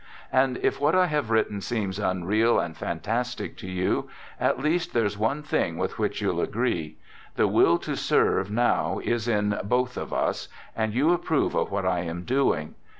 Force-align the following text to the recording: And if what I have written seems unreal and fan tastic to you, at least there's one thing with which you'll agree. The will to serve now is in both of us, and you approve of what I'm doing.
And 0.31 0.57
if 0.63 0.81
what 0.81 0.95
I 0.95 1.05
have 1.05 1.29
written 1.29 1.61
seems 1.61 1.99
unreal 1.99 2.59
and 2.59 2.75
fan 2.75 3.01
tastic 3.01 3.55
to 3.57 3.67
you, 3.69 4.09
at 4.39 4.57
least 4.59 4.93
there's 4.93 5.15
one 5.15 5.43
thing 5.43 5.77
with 5.77 5.99
which 5.99 6.23
you'll 6.23 6.41
agree. 6.41 6.97
The 7.35 7.47
will 7.47 7.77
to 7.77 7.95
serve 7.95 8.49
now 8.49 8.99
is 9.03 9.27
in 9.27 9.59
both 9.63 9.97
of 9.97 10.11
us, 10.11 10.47
and 10.75 10.95
you 10.95 11.13
approve 11.13 11.53
of 11.53 11.69
what 11.69 11.85
I'm 11.85 12.23
doing. 12.23 12.73